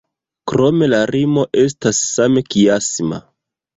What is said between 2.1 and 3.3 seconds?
same kiasma.